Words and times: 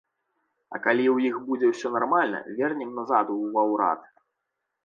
А 0.77 0.79
калі 0.85 1.03
ў 1.15 1.33
іх 1.33 1.37
будзе 1.49 1.69
ўсё 1.73 1.87
нармальна, 1.97 2.39
вернем 2.61 2.91
назад 3.01 3.33
ва 3.59 3.67
ўрад. 3.75 4.01